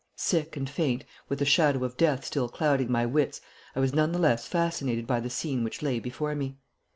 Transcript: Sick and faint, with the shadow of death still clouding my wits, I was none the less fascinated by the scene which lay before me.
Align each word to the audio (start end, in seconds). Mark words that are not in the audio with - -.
Sick 0.15 0.57
and 0.57 0.67
faint, 0.67 1.03
with 1.29 1.37
the 1.37 1.45
shadow 1.45 1.83
of 1.85 1.95
death 1.95 2.25
still 2.25 2.49
clouding 2.49 2.91
my 2.91 3.05
wits, 3.05 3.39
I 3.75 3.79
was 3.79 3.93
none 3.93 4.13
the 4.13 4.17
less 4.17 4.47
fascinated 4.47 5.05
by 5.05 5.19
the 5.19 5.29
scene 5.29 5.63
which 5.63 5.83
lay 5.83 5.99
before 5.99 6.33
me. 6.33 6.57